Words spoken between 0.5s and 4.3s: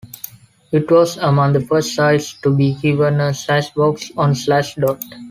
It was among the first sites to be given a "Slashbox"